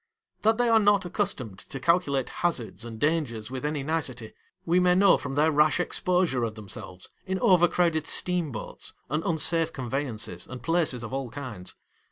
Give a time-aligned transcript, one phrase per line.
[0.41, 4.33] That they are not accustomed to calculate hazards and dangers with any nicety,
[4.65, 9.23] we may know from their rash exposure of themselves in over crowded steam boats, and
[9.23, 11.75] unsafe conveyances and places of all kinds.